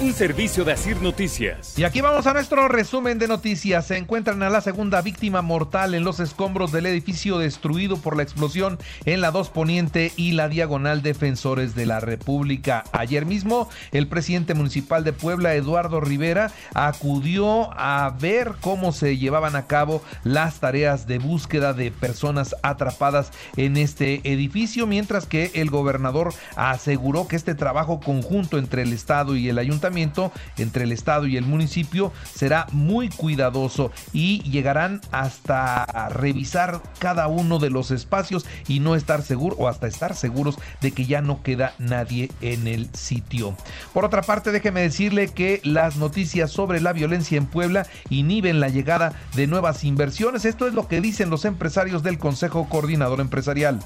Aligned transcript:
Un 0.00 0.12
servicio 0.12 0.64
de 0.64 0.70
Asir 0.70 1.02
Noticias. 1.02 1.76
Y 1.76 1.82
aquí 1.82 2.00
vamos 2.00 2.28
a 2.28 2.32
nuestro 2.32 2.68
resumen 2.68 3.18
de 3.18 3.26
noticias. 3.26 3.84
Se 3.88 3.96
encuentran 3.96 4.40
a 4.44 4.48
la 4.48 4.60
segunda 4.60 5.02
víctima 5.02 5.42
mortal 5.42 5.92
en 5.92 6.04
los 6.04 6.20
escombros 6.20 6.70
del 6.70 6.86
edificio 6.86 7.36
destruido 7.38 7.96
por 7.96 8.16
la 8.16 8.22
explosión 8.22 8.78
en 9.06 9.20
la 9.20 9.32
2 9.32 9.48
Poniente 9.48 10.12
y 10.14 10.32
la 10.32 10.48
Diagonal 10.48 11.02
Defensores 11.02 11.74
de 11.74 11.86
la 11.86 11.98
República. 11.98 12.84
Ayer 12.92 13.26
mismo, 13.26 13.68
el 13.90 14.06
presidente 14.06 14.54
municipal 14.54 15.02
de 15.02 15.12
Puebla, 15.12 15.56
Eduardo 15.56 16.00
Rivera, 16.00 16.52
acudió 16.74 17.72
a 17.72 18.14
ver 18.20 18.52
cómo 18.60 18.92
se 18.92 19.18
llevaban 19.18 19.56
a 19.56 19.66
cabo 19.66 20.00
las 20.22 20.60
tareas 20.60 21.08
de 21.08 21.18
búsqueda 21.18 21.72
de 21.72 21.90
personas 21.90 22.54
atrapadas 22.62 23.32
en 23.56 23.76
este 23.76 24.20
edificio, 24.22 24.86
mientras 24.86 25.26
que 25.26 25.50
el 25.54 25.70
gobernador 25.70 26.32
aseguró 26.54 27.26
que 27.26 27.34
este 27.34 27.56
trabajo 27.56 27.98
conjunto 27.98 28.58
entre 28.58 28.82
el 28.82 28.92
Estado 28.92 29.34
y 29.34 29.48
el 29.48 29.58
Ayuntamiento 29.58 29.87
entre 29.96 30.84
el 30.84 30.92
Estado 30.92 31.26
y 31.26 31.36
el 31.36 31.44
municipio 31.44 32.12
será 32.32 32.66
muy 32.72 33.08
cuidadoso 33.08 33.90
y 34.12 34.42
llegarán 34.42 35.00
hasta 35.10 36.08
revisar 36.10 36.82
cada 36.98 37.28
uno 37.28 37.58
de 37.58 37.70
los 37.70 37.90
espacios 37.90 38.46
y 38.66 38.80
no 38.80 38.94
estar 38.94 39.22
seguro 39.22 39.56
o 39.58 39.68
hasta 39.68 39.86
estar 39.86 40.14
seguros 40.14 40.58
de 40.80 40.92
que 40.92 41.06
ya 41.06 41.22
no 41.22 41.42
queda 41.42 41.74
nadie 41.78 42.30
en 42.40 42.66
el 42.66 42.88
sitio. 42.94 43.56
Por 43.92 44.04
otra 44.04 44.22
parte, 44.22 44.52
déjeme 44.52 44.82
decirle 44.82 45.28
que 45.28 45.60
las 45.64 45.96
noticias 45.96 46.50
sobre 46.50 46.80
la 46.80 46.92
violencia 46.92 47.38
en 47.38 47.46
Puebla 47.46 47.86
inhiben 48.10 48.60
la 48.60 48.68
llegada 48.68 49.12
de 49.34 49.46
nuevas 49.46 49.84
inversiones. 49.84 50.44
Esto 50.44 50.66
es 50.66 50.74
lo 50.74 50.88
que 50.88 51.00
dicen 51.00 51.30
los 51.30 51.44
empresarios 51.44 52.02
del 52.02 52.18
Consejo 52.18 52.68
Coordinador 52.68 53.20
Empresarial 53.20 53.80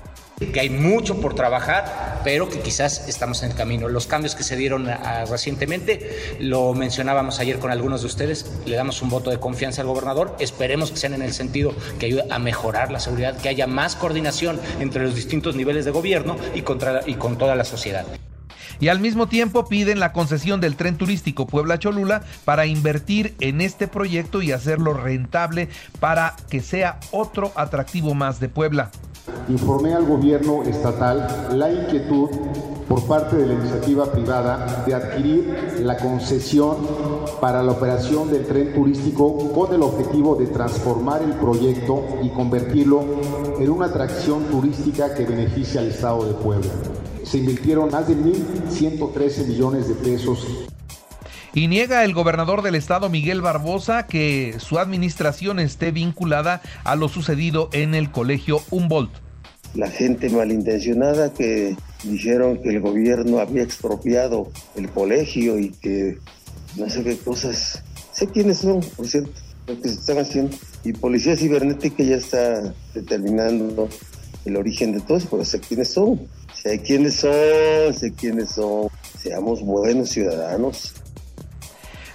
que 0.52 0.60
hay 0.60 0.70
mucho 0.70 1.20
por 1.20 1.34
trabajar, 1.34 2.20
pero 2.24 2.48
que 2.48 2.60
quizás 2.60 3.08
estamos 3.08 3.42
en 3.42 3.50
el 3.50 3.56
camino. 3.56 3.88
Los 3.88 4.06
cambios 4.06 4.34
que 4.34 4.42
se 4.42 4.56
dieron 4.56 4.88
ah, 4.88 5.24
recientemente, 5.28 6.36
lo 6.40 6.74
mencionábamos 6.74 7.40
ayer 7.40 7.58
con 7.58 7.70
algunos 7.70 8.02
de 8.02 8.06
ustedes, 8.06 8.50
le 8.66 8.76
damos 8.76 9.02
un 9.02 9.10
voto 9.10 9.30
de 9.30 9.38
confianza 9.38 9.82
al 9.82 9.88
gobernador, 9.88 10.36
esperemos 10.38 10.90
que 10.90 10.96
sean 10.96 11.14
en 11.14 11.22
el 11.22 11.32
sentido 11.32 11.74
que 11.98 12.06
ayude 12.06 12.24
a 12.30 12.38
mejorar 12.38 12.90
la 12.90 13.00
seguridad, 13.00 13.36
que 13.36 13.48
haya 13.48 13.66
más 13.66 13.96
coordinación 13.96 14.60
entre 14.80 15.04
los 15.04 15.14
distintos 15.14 15.56
niveles 15.56 15.84
de 15.84 15.90
gobierno 15.90 16.36
y, 16.54 16.62
contra, 16.62 17.02
y 17.06 17.14
con 17.14 17.38
toda 17.38 17.56
la 17.56 17.64
sociedad 17.64 18.06
y 18.82 18.88
al 18.88 18.98
mismo 18.98 19.28
tiempo 19.28 19.66
piden 19.66 20.00
la 20.00 20.12
concesión 20.12 20.60
del 20.60 20.74
tren 20.74 20.98
turístico 20.98 21.46
Puebla-Cholula 21.46 22.24
para 22.44 22.66
invertir 22.66 23.36
en 23.38 23.60
este 23.60 23.86
proyecto 23.86 24.42
y 24.42 24.50
hacerlo 24.50 24.92
rentable 24.92 25.68
para 26.00 26.34
que 26.50 26.60
sea 26.60 26.98
otro 27.12 27.52
atractivo 27.54 28.12
más 28.14 28.40
de 28.40 28.48
Puebla 28.48 28.90
informé 29.48 29.94
al 29.94 30.04
gobierno 30.04 30.64
estatal 30.64 31.48
la 31.52 31.70
inquietud 31.70 32.28
por 32.88 33.04
parte 33.06 33.36
de 33.36 33.46
la 33.46 33.54
iniciativa 33.54 34.10
privada 34.10 34.82
de 34.84 34.94
adquirir 34.94 35.78
la 35.80 35.96
concesión 35.96 36.76
para 37.40 37.62
la 37.62 37.72
operación 37.72 38.30
del 38.30 38.44
tren 38.46 38.74
turístico 38.74 39.52
con 39.52 39.72
el 39.72 39.82
objetivo 39.82 40.34
de 40.34 40.46
transformar 40.46 41.22
el 41.22 41.34
proyecto 41.34 42.04
y 42.22 42.30
convertirlo 42.30 43.04
en 43.58 43.70
una 43.70 43.86
atracción 43.86 44.44
turística 44.46 45.14
que 45.14 45.24
beneficie 45.24 45.78
al 45.78 45.86
Estado 45.86 46.26
de 46.26 46.34
Puebla. 46.34 46.70
Se 47.24 47.38
invirtieron 47.38 47.90
más 47.90 48.08
de 48.08 48.16
1.113 48.16 49.46
millones 49.46 49.88
de 49.88 49.94
pesos 49.94 50.46
y 51.54 51.68
niega 51.68 52.02
el 52.02 52.14
gobernador 52.14 52.62
del 52.62 52.74
estado 52.74 53.10
Miguel 53.10 53.42
Barbosa 53.42 54.06
que 54.06 54.54
su 54.58 54.78
administración 54.78 55.58
esté 55.58 55.90
vinculada 55.90 56.62
a 56.82 56.96
lo 56.96 57.08
sucedido 57.10 57.68
en 57.72 57.94
el 57.94 58.10
colegio 58.10 58.62
Humboldt 58.70 59.12
la 59.74 59.88
gente 59.88 60.28
malintencionada 60.28 61.32
que 61.32 61.76
dijeron 62.04 62.60
que 62.62 62.70
el 62.70 62.80
gobierno 62.80 63.38
había 63.38 63.62
expropiado 63.62 64.50
el 64.76 64.88
colegio 64.90 65.58
y 65.58 65.70
que 65.70 66.18
no 66.76 66.88
sé 66.90 67.02
qué 67.02 67.16
cosas. 67.16 67.82
Sé 68.12 68.26
quiénes 68.26 68.58
son, 68.58 68.80
por 68.96 69.06
cierto, 69.08 69.30
lo 69.66 69.80
que 69.80 69.88
se 69.88 69.94
están 69.94 70.18
haciendo. 70.18 70.56
Y 70.84 70.92
Policía 70.92 71.36
Cibernética 71.36 72.02
ya 72.02 72.16
está 72.16 72.74
determinando 72.92 73.88
el 74.44 74.56
origen 74.56 74.92
de 74.92 75.00
todo 75.00 75.16
eso, 75.16 75.28
pero 75.30 75.44
sé 75.44 75.60
quiénes 75.60 75.88
son. 75.88 76.20
Sé 76.62 76.78
quiénes 76.78 77.16
son, 77.16 77.92
sé 77.92 78.12
quiénes 78.12 78.50
son. 78.50 78.88
Seamos 79.18 79.62
buenos 79.62 80.10
ciudadanos. 80.10 80.94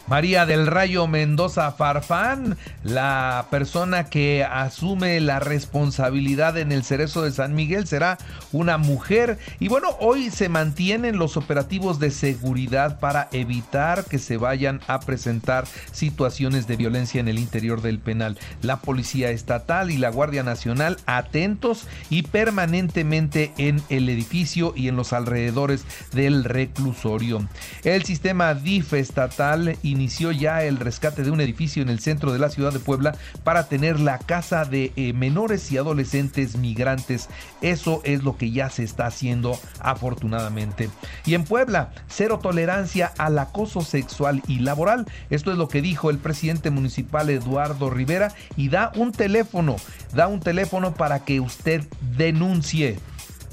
María 0.07 0.45
del 0.45 0.67
Rayo 0.67 1.05
Mendoza 1.05 1.69
Farfán, 1.73 2.57
la 2.85 3.47
persona 3.51 4.05
que 4.05 4.45
asume 4.45 5.19
la 5.19 5.41
responsabilidad 5.41 6.57
en 6.57 6.71
el 6.71 6.85
cerezo 6.85 7.23
de 7.23 7.31
San 7.33 7.55
Miguel, 7.55 7.87
será 7.87 8.17
una 8.53 8.77
mujer. 8.77 9.37
Y 9.59 9.67
bueno, 9.67 9.89
hoy 9.99 10.29
se 10.29 10.47
mantienen 10.47 11.17
los 11.17 11.35
operativos 11.35 11.99
de 11.99 12.11
seguridad 12.11 13.01
para 13.01 13.27
evitar 13.33 14.05
que 14.05 14.17
se 14.17 14.37
vayan 14.37 14.79
a 14.87 15.01
presentar 15.01 15.65
situaciones 15.91 16.67
de 16.67 16.77
violencia 16.77 17.19
en 17.19 17.27
el 17.27 17.37
interior 17.37 17.81
del 17.81 17.99
penal. 17.99 18.37
La 18.61 18.77
Policía 18.77 19.31
Estatal 19.31 19.91
y 19.91 19.97
la 19.97 20.09
Guardia 20.09 20.43
Nacional 20.43 20.97
atentos 21.05 21.85
y 22.09 22.23
permanentemente 22.23 23.51
en 23.57 23.81
el 23.89 24.07
edificio 24.07 24.71
y 24.73 24.87
en 24.87 24.95
los 24.95 25.11
alrededores 25.11 25.83
del 26.13 26.45
reclusorio. 26.45 27.45
El 27.83 28.05
sistema 28.05 28.53
DIF 28.53 28.93
estatal 28.93 29.77
y 29.83 29.96
inició 29.97 30.31
ya 30.31 30.63
el 30.63 30.77
rescate 30.77 31.23
de 31.23 31.31
un 31.31 31.41
edificio 31.41 31.81
en 31.81 31.89
el 31.89 31.99
centro 31.99 32.31
de 32.31 32.39
la 32.39 32.49
ciudad 32.49 32.71
de 32.71 32.79
Puebla 32.79 33.17
para 33.43 33.67
tener 33.67 33.99
la 33.99 34.19
casa 34.19 34.63
de 34.63 34.91
eh, 34.95 35.13
menores 35.13 35.71
y 35.71 35.77
adolescentes 35.77 36.55
migrantes. 36.55 37.27
Eso 37.61 38.01
es 38.03 38.23
lo 38.23 38.37
que 38.37 38.51
ya 38.51 38.69
se 38.69 38.83
está 38.83 39.07
haciendo 39.07 39.59
afortunadamente. 39.79 40.89
Y 41.25 41.33
en 41.33 41.43
Puebla, 41.43 41.91
cero 42.07 42.39
tolerancia 42.41 43.11
al 43.17 43.39
acoso 43.39 43.81
sexual 43.81 44.41
y 44.47 44.59
laboral. 44.59 45.07
Esto 45.29 45.51
es 45.51 45.57
lo 45.57 45.67
que 45.67 45.81
dijo 45.81 46.09
el 46.09 46.19
presidente 46.19 46.69
municipal 46.69 47.29
Eduardo 47.29 47.89
Rivera 47.89 48.33
y 48.55 48.69
da 48.69 48.91
un 48.95 49.11
teléfono, 49.11 49.77
da 50.13 50.27
un 50.27 50.39
teléfono 50.39 50.93
para 50.93 51.25
que 51.25 51.39
usted 51.39 51.81
denuncie. 52.15 52.99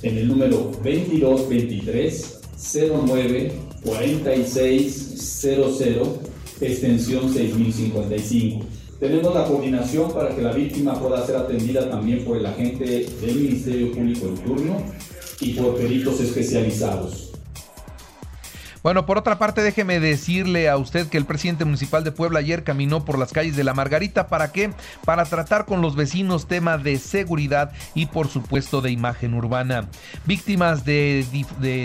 En 0.03 0.19
el 0.19 0.29
número 0.29 0.73
2223 0.83 2.41
09 3.07 3.53
4600 3.85 6.34
extensión 6.61 7.33
6055. 7.33 8.65
Tenemos 9.01 9.35
la 9.35 9.45
coordinación 9.45 10.13
para 10.13 10.35
que 10.35 10.43
la 10.43 10.53
víctima 10.53 10.99
pueda 10.99 11.27
ser 11.27 11.37
atendida 11.37 11.91
también 11.91 12.25
por 12.25 12.37
el 12.37 12.47
agente 12.47 13.07
del 13.21 13.35
Ministerio 13.35 13.93
Público 13.93 14.27
en 14.29 14.35
turno 14.37 14.77
y 15.41 15.53
por 15.55 15.77
peritos 15.77 16.21
especializados. 16.21 17.34
Bueno, 18.85 19.07
por 19.07 19.17
otra 19.17 19.39
parte, 19.39 19.63
déjeme 19.63 19.99
decirle 19.99 20.69
a 20.69 20.77
usted 20.77 21.09
que 21.09 21.17
el 21.17 21.25
presidente 21.25 21.65
municipal 21.65 22.05
de 22.05 22.13
Puebla 22.13 22.41
ayer 22.41 22.65
caminó 22.65 23.03
por 23.07 23.19
las 23.19 23.33
calles 23.33 23.57
de 23.57 23.65
la 23.65 23.73
Margarita. 23.73 24.27
¿Para 24.27 24.53
qué? 24.53 24.75
Para 25.07 25.25
tratar 25.25 25.65
con 25.65 25.81
los 25.81 25.97
vecinos 25.97 26.49
tema 26.49 26.77
de 26.77 26.99
seguridad 26.99 27.73
y 27.95 28.05
por 28.05 28.29
supuesto 28.29 28.83
de 28.83 28.91
imagen 28.91 29.33
urbana. 29.33 29.89
Víctimas 30.27 30.85
de, 30.85 31.25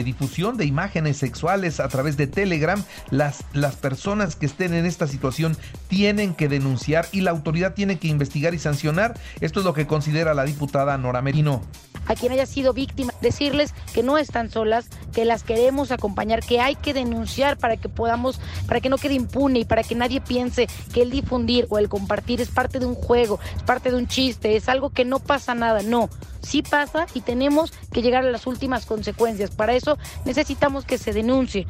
difusión 0.03 0.57
de 0.57 0.65
imágenes 0.65 1.15
sexuales 1.15 1.79
a 1.79 1.87
través 1.87 2.17
de 2.17 2.27
Telegram, 2.27 2.83
las, 3.11 3.45
las 3.53 3.77
personas 3.77 4.35
que 4.35 4.47
estén 4.47 4.73
en 4.73 4.85
esta 4.85 5.07
situación 5.07 5.55
tienen 5.87 6.33
que 6.33 6.49
denunciar 6.49 7.07
y 7.13 7.21
la 7.21 7.31
autoridad 7.31 7.75
tiene 7.75 7.97
que 7.97 8.09
investigar 8.09 8.53
y 8.53 8.59
sancionar. 8.59 9.17
Esto 9.39 9.61
es 9.61 9.65
lo 9.65 9.73
que 9.73 9.87
considera 9.87 10.33
la 10.33 10.43
diputada 10.43 10.97
Nora 10.97 11.21
Merino 11.21 11.61
a 12.09 12.15
quien 12.15 12.33
haya 12.33 12.45
sido 12.45 12.73
víctima, 12.73 13.13
decirles 13.21 13.73
que 13.93 14.03
no 14.03 14.17
están 14.17 14.49
solas, 14.51 14.89
que 15.13 15.23
las 15.23 15.43
queremos 15.43 15.91
acompañar, 15.91 16.41
que 16.43 16.59
hay 16.59 16.75
que 16.75 16.93
denunciar 16.93 17.57
para 17.57 17.77
que 17.77 17.87
podamos, 17.87 18.41
para 18.67 18.81
que 18.81 18.89
no 18.89 18.97
quede 18.97 19.13
impune 19.13 19.59
y 19.59 19.65
para 19.65 19.83
que 19.83 19.95
nadie 19.95 20.19
piense 20.19 20.67
que 20.93 21.03
el 21.03 21.11
difundir 21.11 21.67
o 21.69 21.77
el 21.77 21.87
compartir 21.87 22.41
es 22.41 22.49
parte 22.49 22.79
de 22.79 22.87
un 22.87 22.95
juego, 22.95 23.39
es 23.55 23.63
parte 23.63 23.91
de 23.91 23.97
un 23.97 24.07
chiste, 24.07 24.55
es 24.55 24.67
algo 24.67 24.89
que 24.89 25.05
no 25.05 25.19
pasa 25.19 25.53
nada, 25.53 25.83
no, 25.83 26.09
sí 26.41 26.63
pasa 26.63 27.05
y 27.13 27.21
tenemos 27.21 27.71
que 27.93 28.01
llegar 28.01 28.25
a 28.25 28.31
las 28.31 28.47
últimas 28.47 28.87
consecuencias. 28.87 29.51
Para 29.51 29.73
eso 29.73 29.97
necesitamos 30.25 30.85
que 30.85 30.97
se 30.97 31.13
denuncie. 31.13 31.67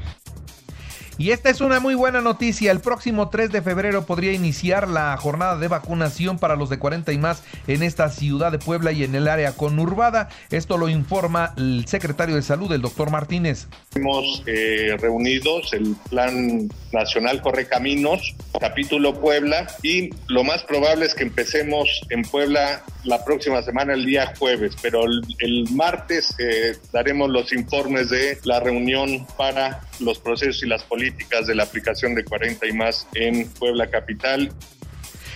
Y 1.20 1.32
esta 1.32 1.50
es 1.50 1.60
una 1.60 1.82
muy 1.82 1.96
buena 1.96 2.22
noticia. 2.22 2.72
El 2.72 2.80
próximo 2.80 3.28
3 3.28 3.52
de 3.52 3.62
febrero 3.62 4.06
podría 4.06 4.32
iniciar 4.32 4.88
la 4.88 5.18
jornada 5.18 5.58
de 5.58 5.68
vacunación 5.68 6.40
para 6.40 6.56
los 6.56 6.70
de 6.70 6.80
40 6.80 7.12
y 7.12 7.18
más 7.18 7.44
en 7.68 7.84
esta 7.84 8.08
ciudad 8.08 8.54
de 8.54 8.58
Puebla 8.58 8.94
y 8.94 9.04
en 9.04 9.14
el 9.14 9.28
área 9.28 9.52
conurbada. 9.52 10.30
Esto 10.50 10.78
lo 10.78 10.88
informa 10.88 11.54
el 11.58 11.86
secretario 11.88 12.36
de 12.36 12.42
Salud, 12.42 12.72
el 12.72 12.82
doctor 12.82 13.12
Martínez. 13.12 13.68
Hemos 13.96 14.44
eh, 14.46 14.96
reunidos 14.98 15.74
el 15.74 15.94
Plan 16.10 16.70
Nacional 16.94 17.42
Corre 17.42 17.68
Caminos, 17.68 18.34
capítulo 18.58 19.20
Puebla, 19.20 19.68
y 19.84 20.12
lo 20.28 20.46
más 20.46 20.64
probable 20.64 21.06
es 21.06 21.16
que 21.16 21.24
empecemos 21.24 21.90
en 22.12 22.22
Puebla 22.22 22.82
la 23.04 23.26
próxima 23.26 23.62
semana, 23.62 23.94
el 23.94 24.06
día 24.06 24.34
jueves, 24.40 24.74
pero 24.82 25.04
el, 25.04 25.66
martes 25.74 26.34
eh, 26.40 26.78
daremos 26.94 27.30
los 27.30 27.52
informes 27.52 28.10
de 28.10 28.38
la 28.46 28.62
reunión 28.62 29.28
para 29.38 29.82
los 30.00 30.20
procesos 30.20 30.64
y 30.64 30.68
las 30.68 30.84
políticas 30.84 31.48
de 31.48 31.56
la 31.56 31.64
aplicación 31.64 32.16
de 32.16 32.24
40 32.24 32.68
y 32.68 32.74
más 32.74 33.08
en 33.16 33.48
Puebla 33.50 33.88
Capital. 33.88 34.52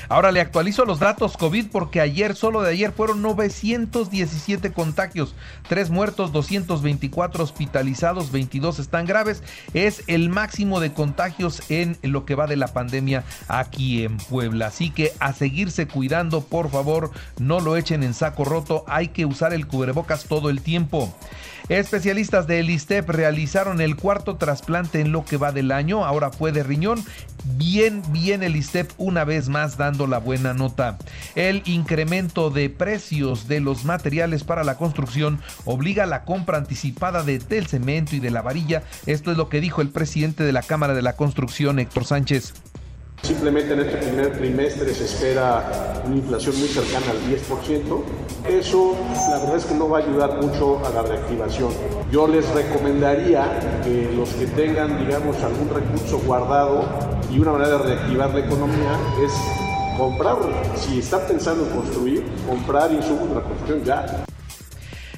Ahora 0.09 0.31
le 0.31 0.41
actualizo 0.41 0.85
los 0.85 0.99
datos 0.99 1.37
COVID 1.37 1.67
porque 1.71 2.01
ayer, 2.01 2.35
solo 2.35 2.61
de 2.61 2.71
ayer, 2.71 2.91
fueron 2.91 3.21
917 3.21 4.71
contagios, 4.73 5.35
3 5.69 5.89
muertos, 5.89 6.31
224 6.31 7.43
hospitalizados, 7.43 8.31
22 8.31 8.79
están 8.79 9.05
graves. 9.05 9.43
Es 9.73 10.03
el 10.07 10.29
máximo 10.29 10.79
de 10.79 10.93
contagios 10.93 11.63
en 11.69 11.97
lo 12.01 12.25
que 12.25 12.35
va 12.35 12.47
de 12.47 12.57
la 12.57 12.67
pandemia 12.67 13.23
aquí 13.47 14.03
en 14.03 14.17
Puebla. 14.17 14.67
Así 14.67 14.89
que 14.89 15.11
a 15.19 15.33
seguirse 15.33 15.87
cuidando, 15.87 16.41
por 16.41 16.69
favor, 16.69 17.11
no 17.39 17.59
lo 17.59 17.77
echen 17.77 18.03
en 18.03 18.13
saco 18.13 18.45
roto. 18.45 18.83
Hay 18.87 19.09
que 19.09 19.25
usar 19.25 19.53
el 19.53 19.67
cubrebocas 19.67 20.25
todo 20.25 20.49
el 20.49 20.61
tiempo. 20.61 21.13
Especialistas 21.69 22.45
de 22.45 22.61
ISTEP 22.61 23.09
realizaron 23.09 23.79
el 23.79 23.95
cuarto 23.95 24.35
trasplante 24.35 24.99
en 24.99 25.13
lo 25.13 25.23
que 25.23 25.37
va 25.37 25.53
del 25.53 25.71
año, 25.71 26.03
ahora 26.03 26.29
fue 26.29 26.51
de 26.51 26.61
riñón. 26.61 27.03
Bien, 27.55 28.01
bien 28.09 28.43
el 28.43 28.55
ISTEP 28.55 28.91
una 28.97 29.23
vez 29.23 29.47
más 29.47 29.77
dando 29.77 29.92
la 30.07 30.19
buena 30.19 30.53
nota. 30.53 30.97
El 31.35 31.61
incremento 31.65 32.49
de 32.49 32.69
precios 32.69 33.47
de 33.47 33.59
los 33.59 33.85
materiales 33.85 34.43
para 34.43 34.63
la 34.63 34.77
construcción 34.77 35.39
obliga 35.65 36.03
a 36.03 36.07
la 36.07 36.25
compra 36.25 36.57
anticipada 36.57 37.23
de, 37.23 37.39
del 37.39 37.67
cemento 37.67 38.15
y 38.15 38.19
de 38.19 38.31
la 38.31 38.41
varilla. 38.41 38.83
Esto 39.05 39.31
es 39.31 39.37
lo 39.37 39.49
que 39.49 39.61
dijo 39.61 39.81
el 39.81 39.89
presidente 39.89 40.43
de 40.43 40.51
la 40.51 40.63
Cámara 40.63 40.93
de 40.93 41.01
la 41.01 41.15
Construcción, 41.15 41.79
Héctor 41.79 42.05
Sánchez. 42.05 42.53
Simplemente 43.23 43.71
en 43.71 43.79
este 43.79 43.97
primer 43.99 44.37
trimestre 44.37 44.93
se 44.93 45.05
espera 45.05 46.03
una 46.05 46.17
inflación 46.17 46.59
muy 46.59 46.67
cercana 46.67 47.05
al 47.09 47.19
10%. 47.31 48.03
Eso 48.49 48.97
la 49.29 49.39
verdad 49.39 49.55
es 49.55 49.65
que 49.65 49.75
no 49.75 49.87
va 49.87 49.99
a 49.99 50.01
ayudar 50.01 50.41
mucho 50.41 50.85
a 50.85 50.89
la 50.89 51.03
reactivación. 51.03 51.71
Yo 52.11 52.27
les 52.27 52.45
recomendaría 52.49 53.81
que 53.81 54.11
los 54.13 54.29
que 54.31 54.45
tengan, 54.47 54.99
digamos, 54.99 55.41
algún 55.41 55.69
recurso 55.69 56.19
guardado 56.19 56.85
y 57.31 57.39
una 57.39 57.53
manera 57.53 57.77
de 57.77 57.95
reactivar 57.95 58.33
la 58.33 58.39
economía 58.41 58.99
es 59.23 59.31
comprar, 59.97 60.37
si 60.75 60.99
están 60.99 61.21
pensando 61.27 61.65
en 61.65 61.71
construir, 61.71 62.25
comprar 62.47 62.91
insumos 62.91 63.29
de 63.29 63.35
la 63.35 63.41
construcción 63.41 63.83
ya. 63.83 64.25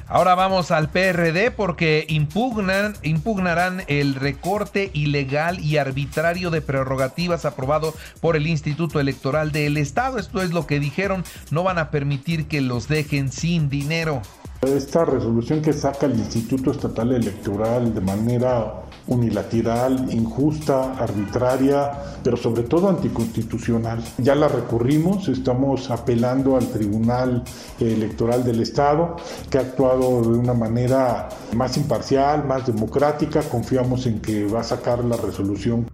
Ahora 0.08 0.36
vamos 0.36 0.70
al 0.70 0.90
PRD 0.90 1.50
porque 1.50 2.06
impugnan, 2.08 2.94
impugnarán 3.02 3.82
el 3.88 4.14
recorte 4.14 4.92
ilegal 4.94 5.60
y 5.60 5.78
arbitrario 5.78 6.52
de 6.52 6.62
prerrogativas 6.62 7.44
aprobado 7.44 7.96
por 8.22 8.36
el 8.36 8.46
Instituto 8.46 9.00
Electoral 9.00 9.52
del 9.52 9.78
Estado. 9.78 10.20
Esto 10.20 10.44
es 10.44 10.52
lo 10.52 10.68
que 10.68 10.80
dijeron, 10.80 11.24
no 11.50 11.64
van 11.64 11.80
a 11.80 11.90
permitir 11.90 12.48
que 12.48 12.62
los 12.62 12.88
dejen 12.88 13.32
sin 13.32 13.68
dinero. 13.68 14.22
Esta 14.62 15.06
resolución 15.06 15.64
que 15.64 15.74
saca 15.74 16.06
el 16.06 16.18
Instituto 16.18 16.72
Estatal 16.72 17.12
Electoral 17.12 17.94
de 17.94 18.02
manera 18.02 18.74
unilateral, 19.08 20.12
injusta, 20.12 20.94
arbitraria, 20.94 21.92
pero 22.24 22.38
sobre 22.38 22.64
todo 22.64 22.90
anticonstitucional. 22.90 24.04
Ya 24.18 24.36
la 24.36 24.48
recurrimos, 24.48 25.28
estamos 25.28 25.92
apelando 25.92 26.58
al 26.58 26.68
Tribunal 26.68 27.44
Electoral 27.80 28.44
del 28.44 28.62
Estado, 28.62 29.16
que 29.50 29.58
ha 29.58 29.62
actuado 29.62 30.22
de 30.22 30.38
una 30.38 30.54
manera 30.54 31.30
más 31.54 31.78
imparcial, 31.78 32.46
más 32.46 32.66
democrática, 32.66 33.42
confiamos 33.44 34.06
en 34.08 34.22
que 34.22 34.46
va 34.46 34.62
a 34.62 34.64
sacar 34.64 35.04
la 35.04 35.18
resolución. 35.18 35.86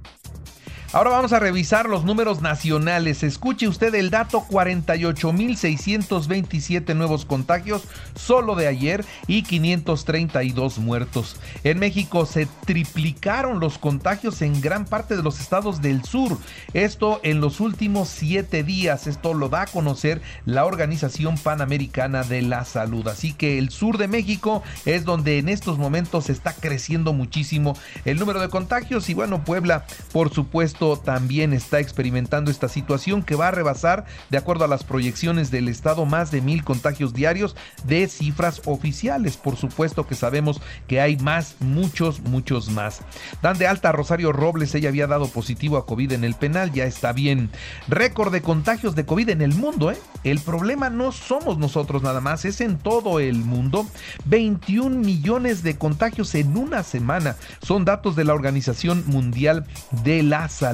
Ahora 0.93 1.11
vamos 1.11 1.31
a 1.31 1.39
revisar 1.39 1.87
los 1.87 2.03
números 2.03 2.41
nacionales. 2.41 3.23
Escuche 3.23 3.69
usted 3.69 3.95
el 3.95 4.09
dato 4.09 4.41
48.627 4.49 6.93
nuevos 6.97 7.23
contagios 7.23 7.83
solo 8.13 8.55
de 8.55 8.67
ayer 8.67 9.05
y 9.25 9.43
532 9.43 10.79
muertos. 10.79 11.37
En 11.63 11.79
México 11.79 12.25
se 12.25 12.45
triplicaron 12.65 13.61
los 13.61 13.77
contagios 13.77 14.41
en 14.41 14.59
gran 14.59 14.83
parte 14.83 15.15
de 15.15 15.23
los 15.23 15.39
estados 15.39 15.81
del 15.81 16.03
sur. 16.03 16.37
Esto 16.73 17.21
en 17.23 17.39
los 17.39 17.61
últimos 17.61 18.09
siete 18.09 18.63
días. 18.63 19.07
Esto 19.07 19.33
lo 19.33 19.47
da 19.47 19.61
a 19.61 19.67
conocer 19.67 20.21
la 20.43 20.65
Organización 20.65 21.37
Panamericana 21.37 22.23
de 22.23 22.41
la 22.41 22.65
Salud. 22.65 23.07
Así 23.07 23.31
que 23.31 23.57
el 23.59 23.69
sur 23.69 23.97
de 23.97 24.09
México 24.09 24.61
es 24.85 25.05
donde 25.05 25.37
en 25.37 25.47
estos 25.47 25.77
momentos 25.77 26.29
está 26.29 26.53
creciendo 26.53 27.13
muchísimo 27.13 27.77
el 28.03 28.19
número 28.19 28.41
de 28.41 28.49
contagios. 28.49 29.09
Y 29.09 29.13
bueno, 29.13 29.45
Puebla, 29.45 29.85
por 30.11 30.33
supuesto, 30.33 30.80
también 30.81 31.53
está 31.53 31.79
experimentando 31.79 32.49
esta 32.49 32.67
situación 32.67 33.21
que 33.21 33.35
va 33.35 33.49
a 33.49 33.51
rebasar, 33.51 34.05
de 34.31 34.37
acuerdo 34.37 34.65
a 34.65 34.67
las 34.67 34.83
proyecciones 34.83 35.51
del 35.51 35.67
Estado, 35.67 36.07
más 36.07 36.31
de 36.31 36.41
mil 36.41 36.63
contagios 36.63 37.13
diarios 37.13 37.55
de 37.85 38.07
cifras 38.07 38.63
oficiales. 38.65 39.37
Por 39.37 39.57
supuesto 39.57 40.07
que 40.07 40.15
sabemos 40.15 40.59
que 40.87 40.99
hay 40.99 41.17
más, 41.17 41.55
muchos, 41.59 42.21
muchos 42.21 42.71
más. 42.71 43.01
Dan 43.43 43.59
de 43.59 43.67
alta 43.67 43.89
a 43.89 43.91
Rosario 43.91 44.31
Robles, 44.31 44.73
ella 44.73 44.89
había 44.89 45.05
dado 45.05 45.27
positivo 45.27 45.77
a 45.77 45.85
COVID 45.85 46.13
en 46.13 46.23
el 46.23 46.33
penal, 46.33 46.71
ya 46.71 46.85
está 46.85 47.13
bien. 47.13 47.51
Récord 47.87 48.33
de 48.33 48.41
contagios 48.41 48.95
de 48.95 49.05
COVID 49.05 49.29
en 49.29 49.43
el 49.43 49.53
mundo, 49.53 49.91
¿eh? 49.91 49.97
El 50.23 50.39
problema 50.39 50.89
no 50.89 51.11
somos 51.11 51.59
nosotros 51.59 52.01
nada 52.01 52.21
más, 52.21 52.43
es 52.43 52.59
en 52.59 52.79
todo 52.79 53.19
el 53.19 53.37
mundo. 53.37 53.85
21 54.25 54.97
millones 54.97 55.61
de 55.61 55.77
contagios 55.77 56.33
en 56.33 56.57
una 56.57 56.81
semana. 56.81 57.35
Son 57.61 57.85
datos 57.85 58.15
de 58.15 58.23
la 58.23 58.33
Organización 58.33 59.03
Mundial 59.05 59.67
de 60.03 60.23
la 60.23 60.49
Salud 60.49 60.70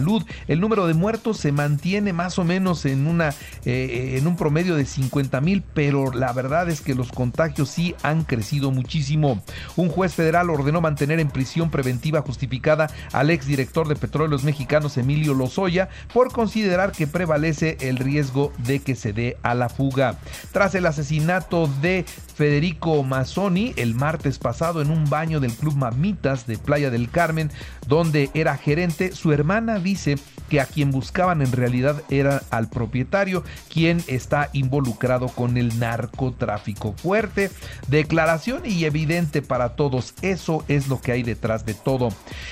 El 0.48 0.60
número 0.60 0.88
de 0.88 0.94
muertos 0.94 1.38
se 1.38 1.52
mantiene 1.52 2.14
más 2.14 2.40
o 2.40 2.44
menos 2.44 2.86
en, 2.86 3.08
una, 3.08 3.34
eh, 3.66 4.16
en 4.18 4.28
un 4.28 4.36
promedio 4.36 4.76
de 4.76 4.86
50 4.86 5.42
mil, 5.42 5.64
pero 5.74 6.12
la 6.12 6.34
verdad 6.34 6.70
es 6.70 6.82
que 6.82 6.96
los 6.96 7.12
contagios 7.12 7.70
sí 7.70 7.96
han 8.04 8.24
crecido 8.24 8.72
muchísimo. 8.72 9.42
Un 9.76 9.90
juez 9.90 10.14
federal 10.14 10.50
ordenó 10.50 10.82
mantener 10.82 11.20
en 11.20 11.30
prisión 11.30 11.70
preventiva 11.70 12.22
justificada 12.22 12.90
al 13.12 13.30
exdirector 13.30 13.88
de 13.88 13.96
Petróleos 13.96 14.44
Mexicanos 14.44 14.98
Emilio 14.98 15.34
Lozoya 15.34 15.90
por 16.14 16.32
considerar 16.32 16.92
que 16.92 17.08
prevalece 17.08 17.78
el 17.82 17.98
riesgo 17.98 18.54
de 18.60 18.80
que 18.80 18.96
se 18.96 19.14
dé 19.14 19.38
a 19.44 19.56
la 19.56 19.70
fuga. 19.70 20.18
Tras 20.52 20.76
el 20.76 20.86
asesinato 20.86 21.68
de 21.82 22.06
Federico 22.38 23.02
Mazzoni 23.02 23.74
el 23.78 23.96
martes 23.96 24.38
pasado 24.38 24.84
en 24.84 24.92
un 24.92 25.10
baño 25.10 25.40
del 25.40 25.54
Club 25.54 25.76
Mamitas 25.76 26.46
de 26.46 26.60
Playa 26.60 26.92
del 26.92 27.10
Carmen, 27.10 27.50
donde 27.88 28.30
era 28.36 28.56
gerente, 28.58 29.12
su 29.14 29.34
hermana 29.34 29.80
dice 29.80 30.20
que 30.50 30.62
a 30.62 30.66
quien 30.66 30.92
buscaban 30.92 31.42
en 31.42 31.52
realidad 31.52 32.04
era 32.10 32.44
al 32.52 32.70
propietario, 32.70 33.44
quien 33.74 34.04
está 34.08 34.50
involucrado 34.54 35.28
con 35.30 35.58
el 35.58 35.80
narcotráfico. 35.80 36.94
Fuerte 36.94 37.50
declaración 37.88 38.62
y 38.66 38.86
evidente 38.86 39.42
para 39.42 39.76
todos. 39.76 40.14
Eso 40.22 40.64
es 40.68 40.88
lo 40.88 41.02
que 41.02 41.12
hay 41.12 41.24
detrás 41.24 41.66
de 41.66 41.74
todo. 41.74 42.10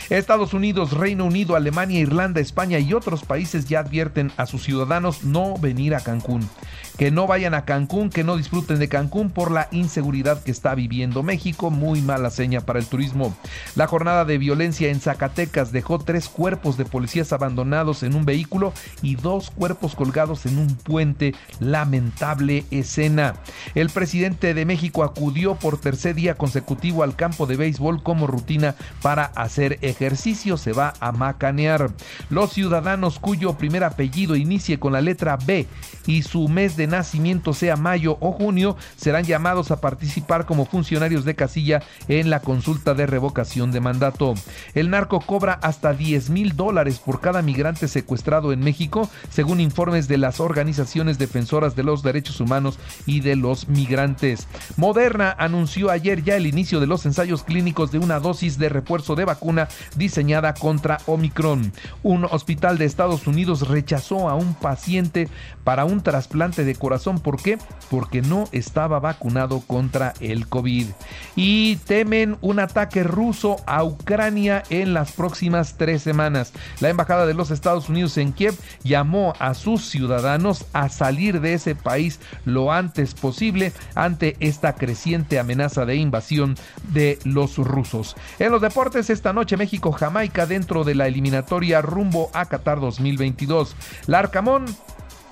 Estados 0.10 0.54
Unidos, 0.54 0.94
Reino 0.94 1.26
Unido, 1.26 1.56
Alemania, 1.56 2.00
Irlanda, 2.00 2.42
España 2.42 2.80
y 2.80 2.94
otros 2.94 3.24
países 3.24 3.66
ya 3.68 3.80
advierten 3.80 4.32
a 4.38 4.46
sus 4.46 4.64
ciudadanos 4.64 5.24
no 5.24 5.58
venir 5.58 5.96
a 5.96 6.02
Cancún. 6.02 6.50
Que 6.98 7.12
no 7.12 7.28
vayan 7.28 7.54
a 7.54 7.66
Cancún, 7.66 8.10
que 8.10 8.24
no 8.24 8.38
disfruten 8.38 8.80
de 8.80 8.88
Cancún 8.88 9.30
por 9.30 9.52
la 9.52 9.68
inseguridad 9.76 10.42
que 10.42 10.52
está 10.52 10.76
viviendo 10.76 11.24
México. 11.24 11.70
Muy 11.70 12.02
mala 12.02 12.30
seña 12.30 12.62
para 12.62 12.80
el 12.80 12.88
turismo. 12.88 13.36
La 13.76 13.88
jornada 13.88 14.26
de 14.26 14.38
violencia 14.38 14.90
en 14.90 15.00
Zacatecas 15.00 15.72
dejó 15.72 16.00
tres 16.00 16.30
cuerpos 16.30 16.78
de 16.78 16.86
policías 16.86 17.34
abandonados 17.34 18.04
en 18.04 18.16
un 18.16 18.26
vehículo 18.26 18.74
y 19.02 19.16
dos 19.16 19.52
cuerpos 19.52 19.96
colgados 19.96 20.46
en 20.46 20.58
un 20.58 20.76
puente. 20.76 21.36
Lamentable 21.60 22.66
escena. 22.72 23.36
El 23.74 23.90
presidente 23.90 24.54
de 24.54 24.66
México 24.66 25.04
acudió 25.04 25.56
por 25.56 25.80
tercer 25.80 26.16
día 26.16 26.36
consecutivo 26.36 27.04
al 27.04 27.16
campo 27.16 27.46
de 27.46 27.58
béisbol 27.58 28.04
como 28.04 28.28
rutina 28.28 28.76
para 29.02 29.26
hacer 29.26 29.78
ejercicio. 29.82 30.58
Se 30.58 30.74
va 30.74 30.94
a 31.00 31.12
macanear. 31.12 31.92
Los 32.30 32.54
ciudadanos 32.54 33.20
cuyo 33.20 33.58
primer 33.58 33.84
apellido 33.84 34.36
inicie 34.36 34.80
con 34.80 34.94
la 34.94 35.02
letra 35.02 35.38
B 35.38 35.68
y 36.06 36.24
su 36.24 36.48
mes 36.48 36.78
de 36.78 36.88
nacimiento 36.88 37.54
sea 37.54 37.76
mayo 37.76 38.18
o 38.20 38.32
junio 38.32 38.78
serán 38.96 39.24
llamados 39.24 39.65
a 39.72 39.82
participar 39.82 40.46
como 40.46 40.66
funcionarios 40.66 41.26
de 41.26 41.36
casilla 41.36 41.84
en 42.08 42.30
la 42.30 42.40
consulta 42.40 42.94
de 42.94 43.06
revocación 43.06 43.72
de 43.72 43.82
mandato. 43.82 44.34
El 44.74 44.90
narco 44.90 45.20
cobra 45.20 45.54
hasta 45.54 45.94
10 45.94 46.30
mil 46.30 46.56
dólares 46.56 47.00
por 47.00 47.22
cada 47.22 47.42
migrante 47.42 47.88
secuestrado 47.88 48.52
en 48.52 48.60
México, 48.60 49.10
según 49.30 49.60
informes 49.60 50.08
de 50.08 50.18
las 50.18 50.40
organizaciones 50.40 51.18
defensoras 51.18 51.76
de 51.76 51.84
los 51.84 52.04
derechos 52.04 52.40
humanos 52.40 52.80
y 53.06 53.22
de 53.22 53.36
los 53.36 53.68
migrantes. 53.68 54.48
Moderna 54.78 55.36
anunció 55.38 55.90
ayer 55.90 56.24
ya 56.24 56.36
el 56.36 56.48
inicio 56.48 56.80
de 56.80 56.88
los 56.88 57.06
ensayos 57.06 57.44
clínicos 57.44 57.92
de 57.92 58.00
una 58.00 58.20
dosis 58.20 58.58
de 58.58 58.70
refuerzo 58.70 59.16
de 59.16 59.26
vacuna 59.26 59.68
diseñada 59.96 60.54
contra 60.54 61.00
Omicron. 61.06 61.72
Un 62.04 62.26
hospital 62.26 62.78
de 62.78 62.86
Estados 62.86 63.28
Unidos 63.28 63.68
rechazó 63.68 64.30
a 64.30 64.36
un 64.36 64.54
paciente 64.56 65.28
para 65.64 65.86
un 65.86 66.02
trasplante 66.02 66.64
de 66.64 66.76
corazón. 66.76 67.20
¿Por 67.20 67.42
qué? 67.42 67.58
Porque 67.90 68.22
no 68.22 68.46
estaba 68.52 69.00
vacunado 69.00 69.55
contra 69.62 70.14
el 70.20 70.48
COVID. 70.48 70.88
Y 71.36 71.78
temen 71.78 72.38
un 72.42 72.60
ataque 72.60 73.04
ruso 73.04 73.58
a 73.66 73.84
Ucrania 73.84 74.64
en 74.70 74.94
las 74.94 75.12
próximas 75.12 75.76
tres 75.78 76.02
semanas. 76.02 76.54
La 76.80 76.90
Embajada 76.90 77.26
de 77.26 77.34
los 77.34 77.52
Estados 77.52 77.90
Unidos 77.90 78.18
en 78.18 78.34
Kiev 78.34 78.56
llamó 78.84 79.34
a 79.40 79.54
sus 79.54 79.90
ciudadanos 79.90 80.66
a 80.74 80.90
salir 80.90 81.42
de 81.42 81.54
ese 81.54 81.76
país 81.76 82.20
lo 82.46 82.72
antes 82.72 83.14
posible 83.14 83.74
ante 83.96 84.36
esta 84.40 84.76
creciente 84.76 85.40
amenaza 85.40 85.86
de 85.86 85.96
invasión 85.96 86.56
de 86.94 87.20
los 87.24 87.58
rusos. 87.58 88.16
En 88.40 88.52
los 88.52 88.62
deportes, 88.62 89.10
esta 89.10 89.34
noche 89.34 89.58
México-Jamaica 89.58 90.46
dentro 90.46 90.84
de 90.84 90.96
la 90.96 91.08
eliminatoria 91.08 91.82
rumbo 91.82 92.30
a 92.34 92.46
Qatar 92.46 92.80
2022. 92.80 93.76
Larcamón 94.08 94.66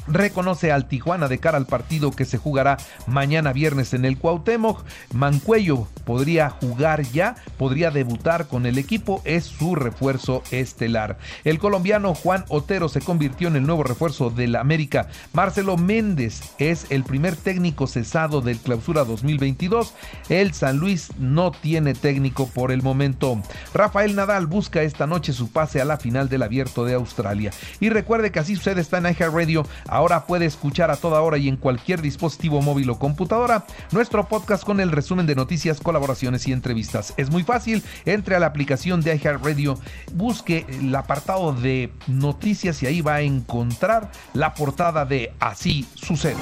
reconoce 0.07 0.71
al 0.71 0.87
Tijuana 0.87 1.27
de 1.27 1.39
cara 1.39 1.57
al 1.57 1.65
partido 1.65 2.11
que 2.11 2.25
se 2.25 2.37
jugará 2.37 2.77
mañana 3.07 3.53
viernes 3.53 3.93
en 3.93 4.05
el 4.05 4.17
Cuauhtémoc. 4.17 4.83
Mancuello 5.13 5.87
podría 6.05 6.49
jugar 6.49 7.03
ya, 7.03 7.35
podría 7.57 7.91
debutar 7.91 8.47
con 8.47 8.65
el 8.65 8.77
equipo, 8.77 9.21
es 9.25 9.45
su 9.45 9.75
refuerzo 9.75 10.43
estelar. 10.51 11.17
El 11.43 11.59
colombiano 11.59 12.13
Juan 12.13 12.45
Otero 12.49 12.89
se 12.89 13.01
convirtió 13.01 13.47
en 13.47 13.55
el 13.55 13.65
nuevo 13.65 13.83
refuerzo 13.83 14.29
del 14.29 14.55
América. 14.55 15.07
Marcelo 15.33 15.77
Méndez 15.77 16.41
es 16.57 16.87
el 16.89 17.03
primer 17.03 17.35
técnico 17.35 17.87
cesado 17.87 18.41
del 18.41 18.57
Clausura 18.57 19.03
2022. 19.03 19.93
El 20.29 20.53
San 20.53 20.77
Luis 20.77 21.11
no 21.17 21.51
tiene 21.51 21.93
técnico 21.93 22.47
por 22.47 22.71
el 22.71 22.81
momento. 22.81 23.41
Rafael 23.73 24.15
Nadal 24.15 24.47
busca 24.47 24.81
esta 24.81 25.07
noche 25.07 25.33
su 25.33 25.51
pase 25.51 25.81
a 25.81 25.85
la 25.85 25.97
final 25.97 26.29
del 26.29 26.43
Abierto 26.43 26.85
de 26.85 26.93
Australia. 26.93 27.51
Y 27.79 27.89
recuerde 27.89 28.31
que 28.31 28.39
así 28.39 28.55
sucede 28.55 28.81
está 28.81 28.97
en 28.97 29.13
Radio 29.13 29.65
Ahora 29.93 30.25
puede 30.25 30.45
escuchar 30.45 30.89
a 30.89 30.95
toda 30.95 31.21
hora 31.21 31.37
y 31.37 31.47
en 31.47 31.55
cualquier 31.55 32.01
dispositivo 32.01 32.63
móvil 32.63 32.89
o 32.89 32.97
computadora 32.97 33.65
nuestro 33.91 34.27
podcast 34.27 34.63
con 34.63 34.79
el 34.79 34.91
resumen 34.91 35.27
de 35.27 35.35
noticias, 35.35 35.79
colaboraciones 35.79 36.47
y 36.47 36.51
entrevistas. 36.51 37.13
Es 37.15 37.29
muy 37.29 37.43
fácil, 37.43 37.83
entre 38.05 38.35
a 38.35 38.39
la 38.39 38.47
aplicación 38.47 39.01
de 39.01 39.15
iHeartRadio, 39.15 39.77
busque 40.13 40.65
el 40.67 40.95
apartado 40.95 41.53
de 41.53 41.93
noticias 42.07 42.81
y 42.81 42.87
ahí 42.87 43.01
va 43.01 43.15
a 43.15 43.21
encontrar 43.21 44.09
la 44.33 44.55
portada 44.55 45.05
de 45.05 45.31
Así 45.39 45.85
sucede. 45.93 46.37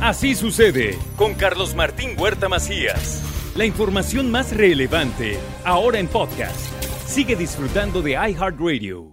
Así 0.00 0.34
sucede 0.34 0.98
con 1.16 1.34
Carlos 1.34 1.76
Martín 1.76 2.16
Huerta 2.18 2.48
Macías. 2.48 3.22
La 3.54 3.64
información 3.64 4.32
más 4.32 4.56
relevante 4.56 5.38
ahora 5.64 6.00
en 6.00 6.08
podcast. 6.08 6.58
Sigue 7.06 7.36
disfrutando 7.36 8.02
de 8.02 8.12
iHeartRadio. 8.12 9.11